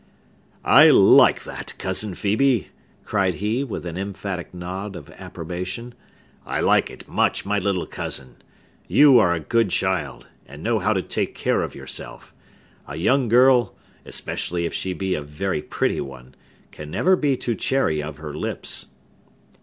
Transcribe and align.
"I 0.65 0.89
like 0.89 1.43
that, 1.43 1.75
Cousin 1.77 2.15
Phœbe!" 2.15 2.69
cried 3.05 3.35
he, 3.35 3.63
with 3.63 3.85
an 3.85 3.99
emphatic 3.99 4.51
nod 4.51 4.95
of 4.95 5.11
approbation. 5.11 5.93
"I 6.43 6.59
like 6.59 6.89
it 6.89 7.07
much, 7.07 7.45
my 7.45 7.59
little 7.59 7.85
cousin! 7.85 8.37
You 8.87 9.19
are 9.19 9.35
a 9.35 9.39
good 9.39 9.69
child, 9.69 10.27
and 10.47 10.63
know 10.63 10.79
how 10.79 10.93
to 10.93 11.03
take 11.03 11.35
care 11.35 11.61
of 11.61 11.75
yourself. 11.75 12.33
A 12.87 12.95
young 12.95 13.27
girl—especially 13.29 14.65
if 14.65 14.73
she 14.73 14.93
be 14.93 15.13
a 15.13 15.21
very 15.21 15.61
pretty 15.61 16.01
one—can 16.01 16.89
never 16.89 17.15
be 17.15 17.37
too 17.37 17.53
chary 17.53 18.01
of 18.01 18.17
her 18.17 18.33
lips." 18.33 18.87